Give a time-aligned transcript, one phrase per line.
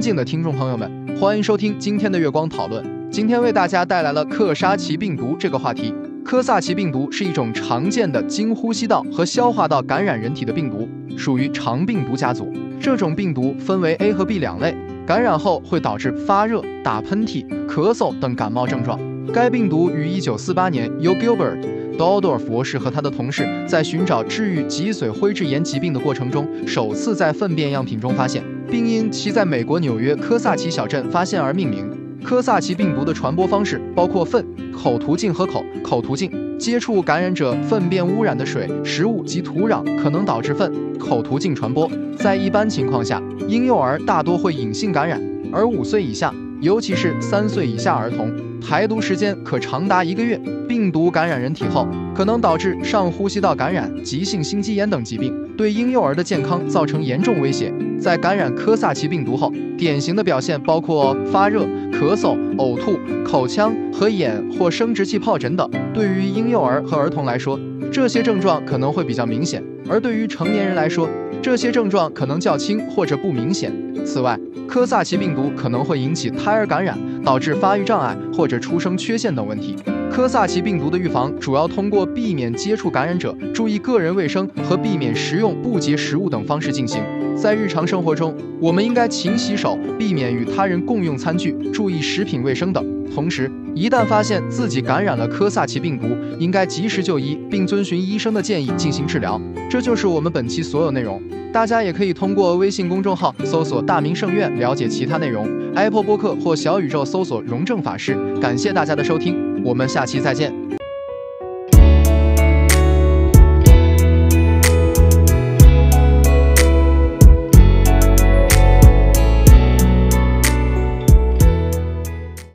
[0.00, 2.82] 敬的听众朋友们，欢迎收听今天的月光讨论。
[3.10, 5.94] 今天为大家带来了克沙奇病毒这个话题。
[6.24, 10.88] 科萨奇病毒是一种常见的经呼吸道和消化道感染人体的病毒，
[11.18, 12.50] 属于肠病毒家族。
[12.80, 14.74] 这种病毒分为 A 和 B 两类，
[15.06, 18.98] 感染后会导致发热、打喷嚏、咳嗽等感冒症状。
[19.32, 21.58] 该病毒于1948年由 Gilbert
[21.98, 31.88] Doldorf 博士和他的同事在寻找治愈脊髓灰质炎疾病的过程中，首次在粪便样品中发现，并因其在美国纽约科萨奇小镇发现而命名。
[32.22, 41.90] 科萨奇病毒的传播方式包括粪、口途径和口口途径接触感染者粪便污染的水、食物及土壤，可能导致粪口途径传播。
[42.18, 45.18] 在一般情况下，婴幼儿大多会隐性感染，
[45.50, 48.30] 而五岁以下，尤其是三岁以下儿童。
[48.60, 50.38] 排毒时间可长达一个月，
[50.68, 57.72] 病毒感染人体后，可能导致上呼吸道感染、急性心肌炎等疾病，对婴幼儿的健康造成严重威胁。
[57.98, 61.66] 在感染科萨奇病毒后，典型的表现包括发热、
[62.00, 65.70] 咳嗽、呕吐、口腔和眼或生殖器疱疹等。
[65.92, 67.60] 对于婴幼儿和儿童来说，
[67.92, 71.06] 这些症状可能会比较明显，而对于成年人来说，
[71.42, 73.70] 这些症状可能较轻或者不明显。
[74.02, 79.76] 此外，科萨奇病毒可能会引起胎儿感染，导致发育障碍或者出生缺陷等问题。
[80.10, 87.02] 科萨奇病毒的预防主要通过避免接触感染者、注意个人卫生和避免食用不洁食物等方式进行。
[87.36, 92.84] 在日常生活中，我们应该勤洗手，避免与他人共用餐具，注意食品卫生等。
[93.14, 96.06] 同时，一旦发现自己感染了科萨奇病毒，
[96.38, 99.40] 应该及时就医，并遵循医生的建议进行治疗。
[99.68, 101.20] 这就是我们本期所有内容。
[101.52, 108.16] 大家也可以通过微信公众号搜索“大明圣院”了解其他内容，Apple 播客或小宇宙搜索“荣正法师”。
[108.40, 110.59] 感谢大家的收听，我们下期再见。